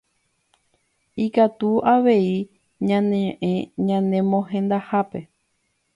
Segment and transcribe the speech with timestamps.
[1.25, 2.31] Ikatu avei
[2.87, 3.53] ñañe'ẽ
[3.87, 5.19] ñane mohendahápe